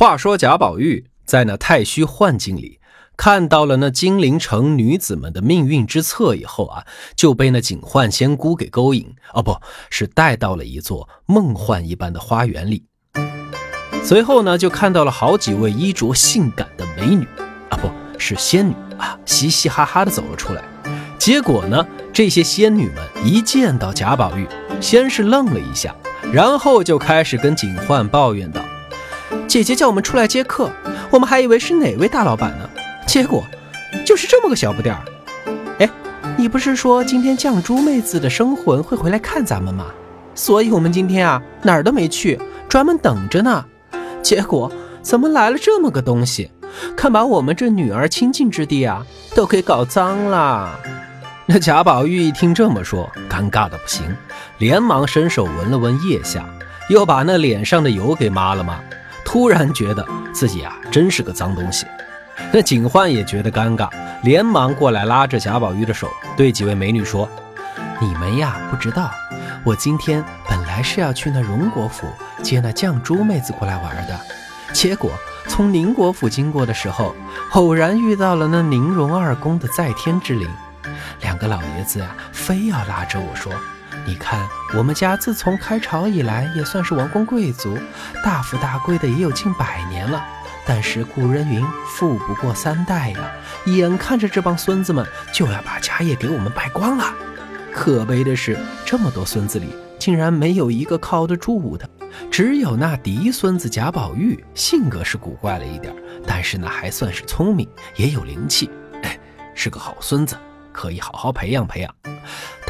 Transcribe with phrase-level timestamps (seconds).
[0.00, 2.80] 话说贾宝玉在那太虚幻境里
[3.18, 9.54] 看到了那金陵城女子们的命运之册以后啊，就被那警幻仙姑给勾引，哦，不
[9.90, 12.86] 是带到了一座梦幻一般的花园里。
[14.02, 17.26] 随后呢，就看到了好几位衣着性感的美女，
[17.68, 20.64] 啊，不是仙女啊，嘻嘻哈哈的走了出来。
[21.18, 24.46] 结果呢，这些仙女们一见到贾宝玉，
[24.80, 25.94] 先是愣了一下，
[26.32, 28.62] 然后就开始跟警幻抱怨道。
[29.50, 30.70] 姐姐叫我们出来接客，
[31.10, 32.70] 我们还以为是哪位大老板呢，
[33.04, 33.44] 结果
[34.06, 35.02] 就是这么个小不点儿。
[35.80, 35.90] 哎，
[36.36, 39.86] 你不是说今天绛珠妹子的生魂会回来看咱们吗？
[40.36, 43.64] 所以我们今天啊哪儿都没去，专门等着呢。
[44.22, 44.70] 结果
[45.02, 46.52] 怎么来了这么个东西？
[46.96, 50.78] 看把我们这女儿清净之地啊都给搞脏了。
[51.46, 54.04] 那贾宝玉一听这么说，尴尬的不行，
[54.58, 56.48] 连忙伸手闻了闻腋下，
[56.88, 58.76] 又把那脸上的油给抹了抹。
[59.32, 61.86] 突然觉得自己啊，真是个脏东西。
[62.52, 63.88] 那警幻也觉得尴尬，
[64.24, 67.28] 连忙过来拉着贾宝玉的手，对几位美女说
[68.02, 69.08] ：“你们呀，不知道，
[69.62, 72.08] 我今天本来是要去那荣国府
[72.42, 74.18] 接那绛珠妹子过来玩的，
[74.72, 75.12] 结果
[75.46, 77.14] 从宁国府经过的时候，
[77.52, 80.50] 偶然遇到了那宁荣二公的在天之灵，
[81.20, 83.52] 两个老爷子呀，非要拉着我说。”
[84.06, 87.78] 你看，我们家自从开朝以来，也算是王公贵族，
[88.24, 90.24] 大富大贵的也有近百年了。
[90.66, 93.18] 但是古人云，富不过三代呀，
[93.66, 97.12] 眼看着这帮孙子们就要把家业给我们败光了。
[97.72, 101.88] 可悲的是，这么多孙子里，竟然没有一个靠得住的，
[102.30, 105.94] 只有那嫡孙子贾宝玉，性格是古怪了一点，
[106.26, 108.70] 但是呢，还算是聪明，也有灵气，
[109.02, 109.18] 哎，
[109.54, 110.36] 是个好孙子，
[110.72, 111.94] 可以好好培养培养。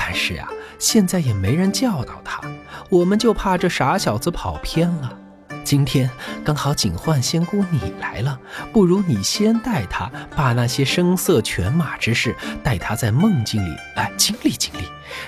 [0.00, 0.48] 但是呀。
[0.78, 2.40] 现在也没人教导他，
[2.88, 5.14] 我们就怕这傻小子跑偏了。
[5.62, 6.10] 今天
[6.42, 8.40] 刚好警幻仙姑你来了，
[8.72, 12.34] 不如你先带他，把那些声色犬马之事
[12.64, 14.84] 带他在梦境里哎经历经历，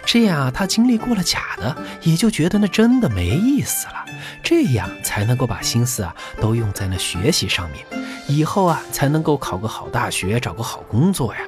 [0.07, 4.07] 这样他经历过了假的，也就觉得那真的没意思了。
[4.43, 7.85] 这样才能够把心思啊都用在那学习上面，
[8.27, 11.41] 以后啊才能够考个好大学，找个好工作呀。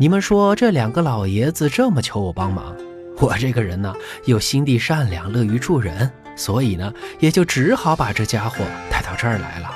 [0.00, 2.72] 你们说这两个老爷子这么求我帮忙？
[3.18, 3.92] 我这个人呢，
[4.26, 9.68] 又心地善良，乐于助人，所以呢，也就只好把这家伙带到这儿来了。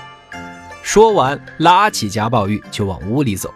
[0.80, 3.52] 说完，拉起贾宝玉就往屋里走。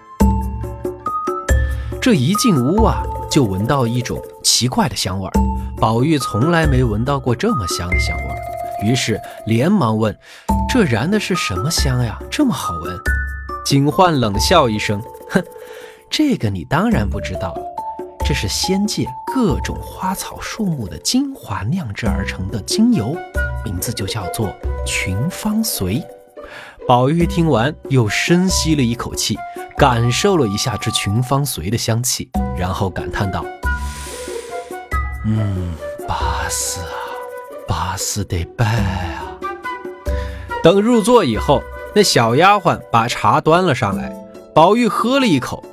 [2.03, 3.01] 这一进屋啊，
[3.31, 5.33] 就闻到一种奇怪的香味儿。
[5.81, 8.39] 宝玉从来没闻到过这么香的香味儿，
[8.85, 10.13] 于是连忙问
[10.69, 12.19] ：“这燃的是什么香呀？
[12.29, 12.99] 这么好闻？”
[13.65, 15.01] 警幻冷笑一声
[15.31, 15.41] ：“哼，
[16.11, 17.63] 这个你当然不知道了。”
[18.25, 23.17] 这是仙界各种花草树木的精华酿制而成的精油，
[23.65, 24.53] 名字就叫做
[24.85, 26.05] 群芳髓。
[26.89, 29.39] 宝玉听完，又深吸了一口气，
[29.79, 32.29] 感受了一下这群芳髓的香气，
[32.59, 33.45] 然后感叹道
[35.25, 35.75] ：“嗯，
[36.09, 36.99] 巴适啊，
[37.69, 39.39] 巴适得拜啊！”
[40.65, 41.63] 等入座以后，
[41.95, 44.13] 那小丫鬟把茶端了上来，
[44.53, 45.65] 宝玉喝了一口。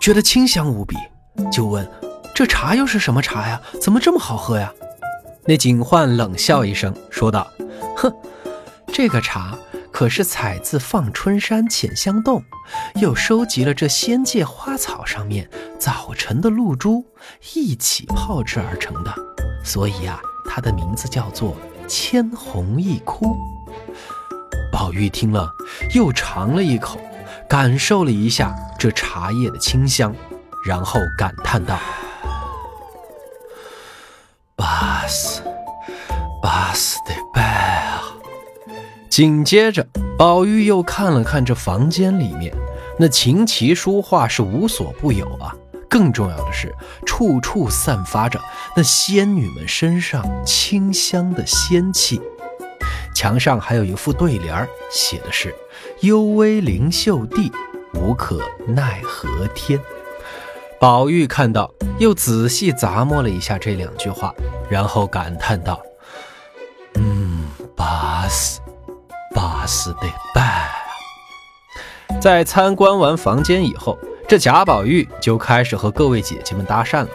[0.00, 0.96] 觉得清香无比，
[1.52, 1.86] 就问
[2.34, 3.60] ：“这茶又是什么茶呀？
[3.80, 4.72] 怎么这么好喝呀？”
[5.44, 7.46] 那警幻冷笑一声，说道
[7.96, 8.12] ：“哼，
[8.92, 9.58] 这个茶
[9.90, 12.42] 可是采自放春山浅香洞，
[12.94, 15.48] 又收集了这仙界花草上面
[15.78, 17.04] 早晨的露珠，
[17.54, 19.12] 一起泡制而成的，
[19.64, 23.36] 所以啊，它的名字叫做千红一窟。”
[24.72, 25.50] 宝玉听了，
[25.94, 27.00] 又尝了一口。
[27.48, 30.14] 感受了一下这茶叶的清香，
[30.64, 31.76] 然后感叹道
[34.54, 35.42] ：“巴斯，
[36.40, 37.42] 巴斯的拜
[37.82, 38.04] 啊！”
[39.10, 39.84] 紧接着，
[40.16, 42.54] 宝玉又看了看这房间里面，
[43.00, 45.52] 那琴棋书画是无所不有啊。
[45.90, 46.72] 更重要的是，
[47.04, 48.38] 处处散发着
[48.76, 52.20] 那仙女们身上清香的仙气。
[53.12, 55.52] 墙上还有一副对联，写的是。
[56.00, 57.50] 幽微灵秀地，
[57.94, 59.80] 无可奈何天。
[60.80, 64.34] 宝玉看到，又仔细咂摸了一下这两句话，
[64.70, 65.80] 然后感叹道
[66.94, 68.60] ：“嗯，巴适，
[69.34, 70.68] 巴适得办。”
[72.20, 73.98] 在参观完房间以后，
[74.28, 77.08] 这贾宝玉就开始和各位姐姐们搭讪了。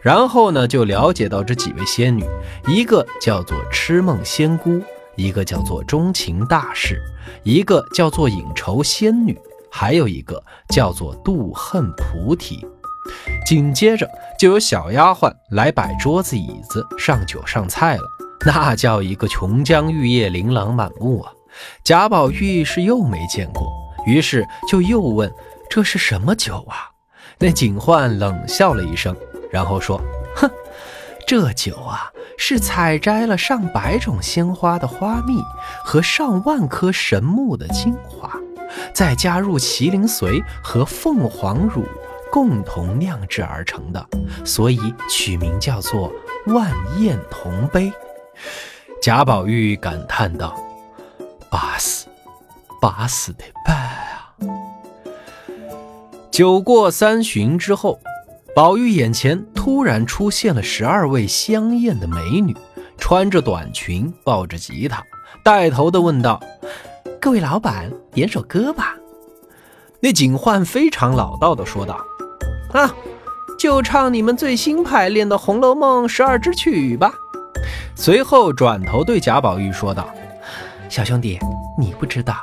[0.00, 2.24] 然后呢，就了解到这几位仙女，
[2.66, 4.80] 一个叫做痴梦仙姑。
[5.16, 7.02] 一个叫做钟情大士，
[7.42, 9.36] 一个叫做影愁仙女，
[9.70, 12.66] 还有一个叫做妒恨菩提。
[13.46, 18.02] 紧接着就有小丫鬟来摆桌子椅子、上酒上菜了。
[18.44, 21.32] 那叫一个琼浆玉液、琳琅满目啊！
[21.82, 23.66] 贾宝玉是又没见过，
[24.06, 25.32] 于是就又问
[25.68, 26.90] ：“这是什么酒啊？”
[27.40, 29.16] 那警幻冷笑了一声，
[29.50, 30.00] 然后说
[30.36, 30.48] ：“哼，
[31.26, 35.42] 这酒啊，是采摘了上百种鲜花的花蜜
[35.84, 38.30] 和上万棵神木的精华，
[38.92, 41.84] 再加入麒麟髓和凤凰乳。”
[42.30, 44.06] 共同酿制而成的，
[44.44, 44.78] 所以
[45.08, 46.12] 取名叫做
[46.48, 47.90] 万艳同杯。
[49.00, 50.54] 贾宝玉感叹道
[51.50, 52.06] ：“巴死，
[52.82, 54.36] 巴死的办啊！”
[56.30, 57.98] 酒过三巡之后，
[58.54, 62.54] 宝玉眼前突然出现了十二位香艳的美女，
[62.98, 65.02] 穿着短裙，抱着吉他，
[65.42, 66.38] 带头的问道
[67.20, 68.94] ：“各位老板，点首歌吧。”
[70.00, 71.98] 那警幻非常老道的说道。
[72.72, 72.94] 啊，
[73.58, 77.12] 就唱你们最新排练的《红楼梦》十二支曲吧。
[77.96, 80.08] 随后转头对贾宝玉说道
[80.88, 81.38] ：“小兄弟，
[81.76, 82.36] 你不知道，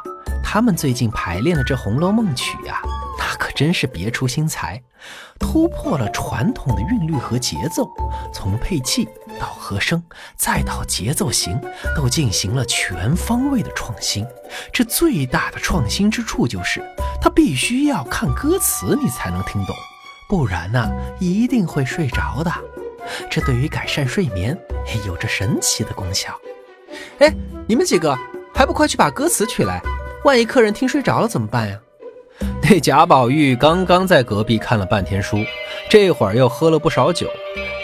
[0.43, 2.81] 他们最近排练的这《红楼梦》曲呀，
[3.17, 4.81] 那可真是别出心裁，
[5.39, 7.87] 突破了传统的韵律和节奏，
[8.33, 9.07] 从配器
[9.39, 10.01] 到和声，
[10.35, 11.59] 再到节奏型，
[11.95, 14.25] 都进行了全方位的创新。
[14.71, 16.81] 这最大的创新之处就是，
[17.21, 19.75] 他必须要看歌词，你才能听懂。”
[20.27, 22.51] 不然呢，一定会睡着的。
[23.29, 24.57] 这对于改善睡眠
[25.05, 26.35] 有着神奇的功效。
[27.19, 27.31] 哎，
[27.67, 28.17] 你们几个
[28.53, 29.79] 还不快去把歌词取来？
[30.23, 31.79] 万一客人听睡着了怎么办呀？
[32.63, 35.37] 那贾宝玉刚刚在隔壁看了半天书，
[35.87, 37.29] 这会儿又喝了不少酒，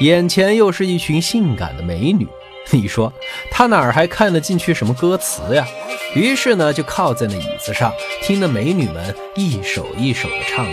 [0.01, 2.27] 眼前又是一群性感的美女，
[2.71, 3.13] 你说
[3.51, 5.68] 他哪儿还看得进去什么歌词呀？
[6.15, 7.94] 于是呢，就靠在那椅子上，
[8.24, 10.71] 听那美女们一首一首的唱着。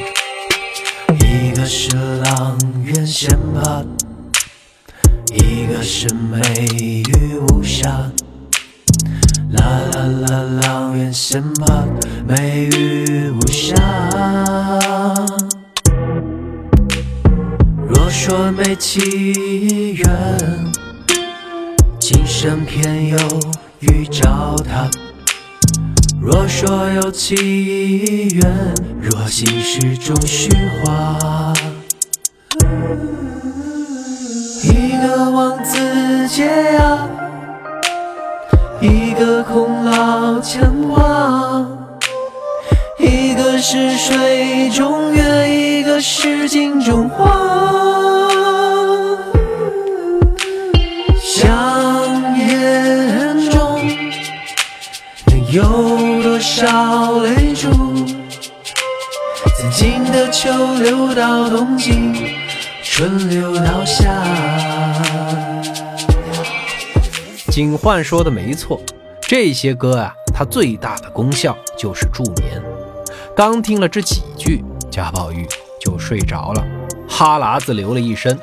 [1.26, 1.90] 一个是
[2.22, 3.84] 阆苑仙葩，
[5.34, 6.40] 一个是美
[7.10, 8.10] 玉无瑕。
[9.50, 11.84] 啦啦啦，阆苑仙葩，
[12.26, 14.67] 美玉无瑕。
[18.28, 20.06] 说没奇缘，
[21.98, 23.16] 今生偏又
[23.80, 24.86] 遇着他。
[26.20, 30.50] 若说有奇缘，若心事终虚
[30.84, 31.54] 化。
[34.62, 36.46] 一个望子结
[36.76, 37.08] 啊，
[38.82, 41.66] 一个空老牵挂，
[42.98, 47.97] 一个是水中月，一个是镜中花。
[56.60, 57.70] 少泪珠，
[59.56, 60.50] 曾经的秋
[60.82, 61.92] 流到冬季，
[62.82, 64.12] 春流到夏。
[67.48, 68.80] 警幻说的没错，
[69.20, 72.60] 这些歌啊，它最大的功效就是助眠。
[73.36, 75.46] 刚听了这几句，贾宝玉
[75.80, 76.66] 就睡着了，
[77.08, 78.36] 哈喇子流了一身，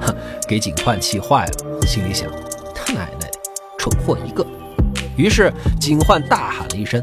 [0.00, 0.14] 哼，
[0.46, 2.30] 给警幻气坏了，心里想：
[2.72, 3.40] 他奶奶的，
[3.76, 4.46] 蠢货一个。
[5.16, 7.02] 于是警幻大喊了一声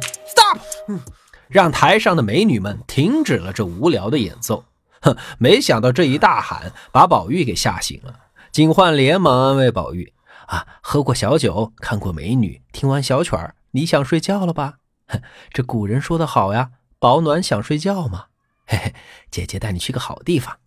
[1.47, 4.65] 让台上的美女们停止了这无聊的演奏。
[5.01, 8.19] 哼，没想到这一大喊把宝玉给吓醒了。
[8.51, 10.13] 警幻连忙安慰宝玉
[10.47, 14.75] ：“啊，喝过小酒，看过美女，听完小曲儿，你想睡觉了吧？
[15.07, 18.25] 哼，这古人说的好呀，保暖想睡觉嘛。
[18.65, 18.93] 嘿嘿，
[19.29, 20.57] 姐姐带你去个好地方。”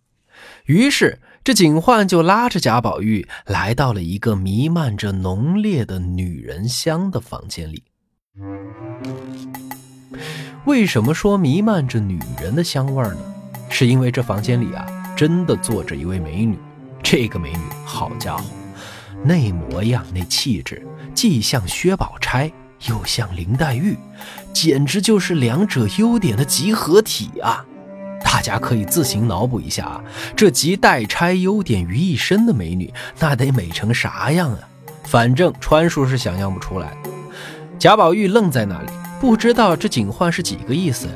[0.65, 7.83] 于是，这警幻就拉着贾宝玉来到了一个弥漫着浓烈的女人香的房间里。
[10.65, 13.17] 为什么说弥漫着女人的香味呢？
[13.69, 16.57] 是因为这房间里啊，真的坐着一位美女。
[17.03, 18.43] 这个美女，好家伙，
[19.23, 22.51] 那模样、那气质，既像薛宝钗，
[22.87, 23.97] 又像林黛玉，
[24.53, 27.65] 简直就是两者优点的集合体啊！
[28.23, 30.03] 大家可以自行脑补一下啊，
[30.35, 34.59] 这集代钗优点于一身的美女，那得美成啥样啊？
[35.03, 36.97] 反正川叔是想象不出来。
[37.79, 41.13] 贾宝玉愣在那里，不知道这警幻是几个意思呀？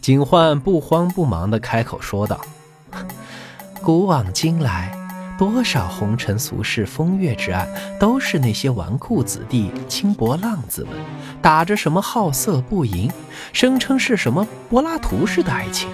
[0.00, 2.40] 警幻不慌不忙地开口说道
[3.82, 4.96] ：“古往今来。”
[5.38, 7.66] 多少红尘俗世、风月之案，
[7.98, 10.92] 都是那些纨绔子弟、轻薄浪子们
[11.40, 13.10] 打着什么好色不淫，
[13.52, 15.88] 声称是什么柏拉图式的爱情。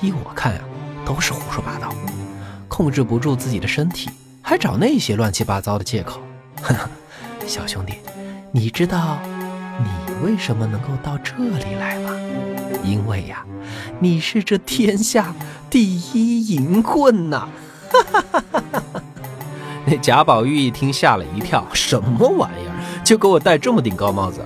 [0.00, 0.60] 依我看啊，
[1.04, 1.92] 都是胡说八道，
[2.66, 4.08] 控制不住自己的身体，
[4.40, 6.22] 还找那些乱七八糟的借口。
[6.62, 6.74] 哼，
[7.46, 7.94] 小兄弟，
[8.52, 9.18] 你知道
[9.78, 12.10] 你为什么能够到这里来吗？
[12.84, 13.44] 因为呀，
[13.98, 15.34] 你是这天下
[15.68, 17.48] 第一淫棍呐！
[17.90, 18.62] 哈哈哈哈
[18.92, 19.02] 哈！
[19.86, 23.02] 那贾宝玉一听吓了一跳，什么玩意儿？
[23.04, 24.40] 就给我戴这么顶高帽子？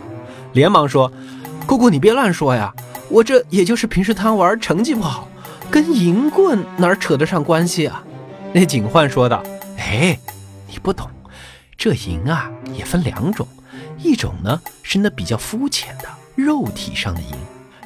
[0.53, 1.11] 连忙说
[1.67, 2.73] ：“姑姑你别乱说呀，
[3.09, 5.29] 我这也就是平时贪玩，成绩不好，
[5.71, 8.03] 跟银棍哪扯得上关系啊？”
[8.55, 9.43] 那警幻说道
[9.77, 10.19] ：“哎，
[10.69, 11.11] 你不懂，
[11.77, 13.47] 这银啊也分两种，
[13.99, 17.37] 一种呢是那比较肤浅的肉体上的赢，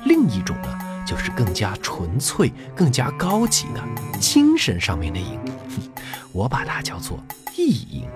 [0.04, 3.82] 另一种呢就是更加纯粹、更加高级的
[4.18, 5.38] 精神上面的赢。
[6.32, 7.18] 我把它叫做
[7.56, 8.08] 意淫。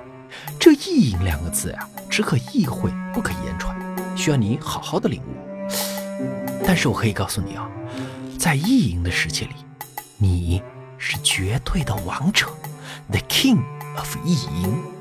[0.59, 3.77] 这意淫两个字呀，只可意会，不可言传，
[4.17, 5.73] 需要你好好的领悟。
[6.65, 7.69] 但是我可以告诉你啊，
[8.39, 9.55] 在意淫的世界里，
[10.19, 10.63] 你。”
[11.05, 12.47] 是绝对的王者
[13.11, 13.61] ，The King
[13.97, 14.92] of 意淫。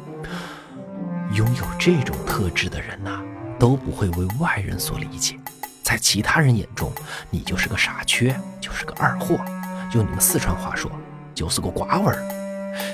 [1.33, 3.21] 拥有这种特质的人呐，
[3.57, 5.39] 都不会为外人所理解，
[5.81, 6.91] 在其他人眼中，
[7.29, 9.39] 你就是个傻缺，就是个二货。
[9.93, 10.91] 用你们四川话说，
[11.33, 12.21] 就是个瓜娃儿。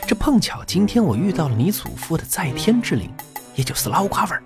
[0.07, 3.11] 这碰巧今天我遇到了你祖父的在天之灵，
[3.55, 4.43] 也就是老瓜娃儿。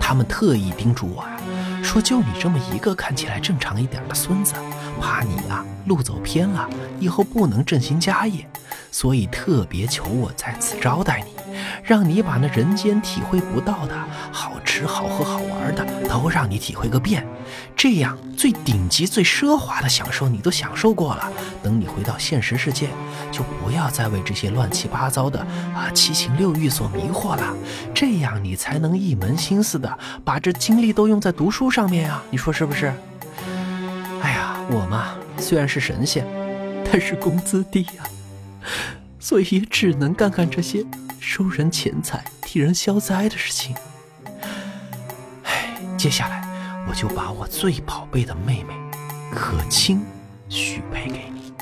[0.00, 1.38] 他们特意叮嘱我呀，
[1.84, 4.54] 说就你这么一个看起来正常一点的孙子。
[5.00, 8.48] 怕你啊路走偏了，以后不能振兴家业，
[8.90, 11.35] 所以特别求我在此招待你，
[11.82, 13.94] 让你把那人间体会不到的
[14.32, 17.26] 好吃好喝好玩的都让你体会个遍。
[17.76, 21.30] 这样最顶级最奢华的享受你都享受过了，
[21.62, 22.88] 等你回到现实世界，
[23.30, 25.40] 就不要再为这些乱七八糟的
[25.74, 27.54] 啊七情六欲所迷惑了。
[27.94, 32.22] 这样你才能一门心思的把这精力都用在读书上面啊！
[32.30, 32.92] 你说是不是？
[34.22, 36.26] 哎呀我嘛，虽然是神仙，
[36.90, 38.04] 但是工资低呀，
[39.26, 40.86] 所以也只能干干这些
[41.18, 43.74] 收人钱财、替人消灾的事情。
[45.42, 46.46] 唉，接下来
[46.88, 48.72] 我就把我最宝贝的妹妹
[49.34, 50.00] 可卿
[50.48, 51.52] 许配给你。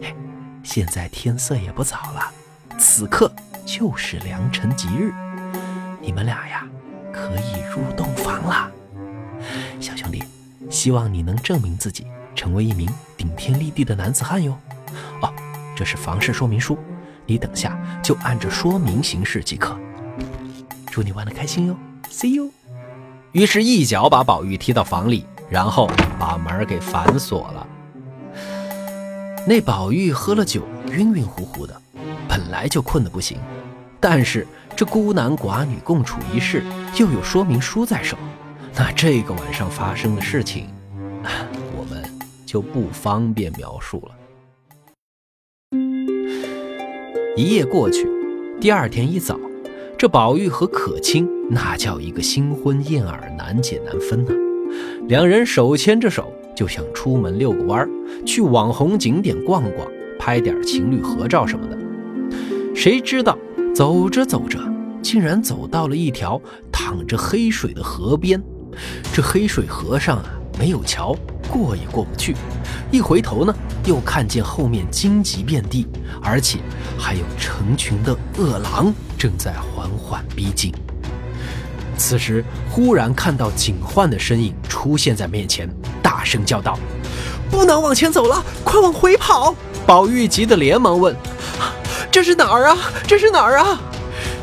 [0.00, 0.16] 嘿，
[0.62, 2.32] 现在天色也不早了，
[2.78, 3.30] 此刻
[3.66, 5.12] 就是良辰吉日，
[6.00, 6.66] 你们俩呀
[7.12, 8.72] 可以入洞房了。
[9.78, 10.24] 小兄弟，
[10.70, 12.06] 希望你能证明自己。
[12.34, 14.58] 成为一名顶天立地的男子汉哟！
[15.20, 15.30] 哦，
[15.76, 16.76] 这是房事说明书，
[17.26, 19.78] 你等下就按着说明行事即可。
[20.86, 21.76] 祝你玩的开心哟
[22.10, 22.50] ，See you。
[23.32, 27.66] 于是，一脚把宝玉踢到房里，然后把门给反锁了。
[29.46, 30.62] 那宝玉喝了酒，
[30.92, 31.80] 晕晕乎乎的，
[32.28, 33.38] 本来就困得不行，
[33.98, 36.62] 但是这孤男寡女共处一室，
[36.96, 38.16] 又有说明书在手，
[38.76, 40.68] 那这个晚上发生的事情。
[41.76, 42.02] 我们
[42.46, 44.14] 就不方便描述了。
[47.36, 48.08] 一夜过去，
[48.60, 49.36] 第二天一早，
[49.98, 54.32] 这宝玉和可卿那叫一个新婚燕尔，难解难分啊。
[55.08, 57.90] 两人手牵着手，就想出门遛个弯儿，
[58.24, 59.84] 去网红景点逛逛，
[60.16, 61.76] 拍点情侣合照什么的。
[62.72, 63.36] 谁知道
[63.74, 64.56] 走着走着，
[65.02, 68.40] 竟然走到了一条淌着黑水的河边。
[69.12, 70.24] 这黑水河上啊，
[70.56, 71.16] 没有桥。
[71.50, 72.36] 过也过不去，
[72.90, 75.86] 一回头呢，又看见后面荆棘遍地，
[76.22, 76.58] 而且
[76.98, 80.72] 还有成群的恶狼正在缓缓逼近。
[81.96, 85.68] 此时忽然看到警幻的身影出现在面前，
[86.02, 86.78] 大声叫道
[87.50, 89.54] ：“不能往前走了，快往回跑！”
[89.86, 91.14] 宝玉急得连忙问
[92.10, 92.76] ：“这是哪儿啊？
[93.06, 93.80] 这是哪儿啊？”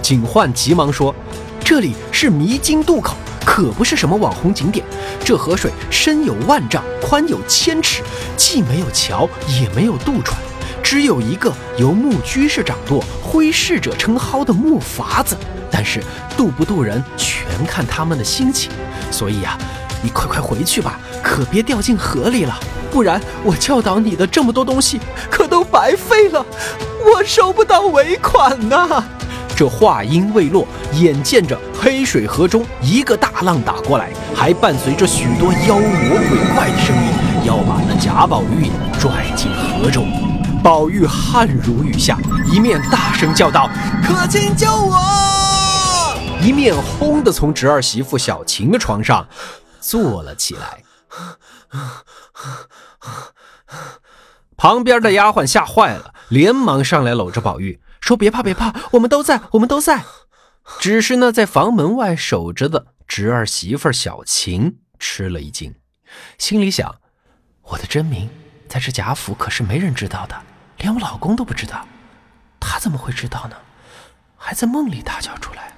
[0.01, 1.13] 警幻急忙说
[1.63, 3.15] ：“这里是迷津渡口。”
[3.53, 4.85] 可不是什么网红景点，
[5.25, 8.01] 这河水深有万丈，宽有千尺，
[8.37, 10.39] 既没有桥，也没有渡船，
[10.81, 15.35] 只有一个由木居士掌舵、挥逝者称号的木筏子。
[15.69, 16.01] 但是
[16.37, 18.71] 渡不渡人，全看他们的心情。
[19.11, 19.57] 所以呀，
[20.01, 22.57] 你快快回去吧，可别掉进河里了，
[22.89, 24.97] 不然我教导你的这么多东西，
[25.29, 26.45] 可都白费了，
[27.03, 29.03] 我收不到尾款呐。
[29.61, 40.11] 这话音未落，眼见着黑水河中一个大浪打过来，还伴随着许多妖魔鬼怪的声音，要把那贾宝玉拽进河中。
[40.63, 42.17] 宝玉汗如雨下，
[42.51, 43.69] 一面大声叫道
[44.03, 44.97] ：“可卿救我！”
[46.41, 49.27] 一面轰的从侄儿媳妇小晴的床上
[49.79, 50.83] 坐了起来。
[54.57, 57.79] 旁边的丫鬟吓坏了，连忙上来搂着宝玉。
[58.01, 60.03] 说别怕别怕，我们都在，我们都在。
[60.79, 65.73] 只是呢，在房门外守着的侄儿媳妇小晴吃了一惊，
[66.37, 66.99] 心里想：
[67.61, 68.29] 我的真名
[68.67, 70.41] 在这贾府可是没人知道的，
[70.77, 71.87] 连我老公都不知道，
[72.59, 73.55] 他怎么会知道呢？
[74.35, 75.77] 还在梦里大叫出来。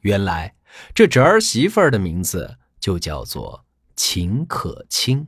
[0.00, 0.54] 原来
[0.94, 3.64] 这侄儿媳妇的名字就叫做
[3.96, 5.26] 秦可卿。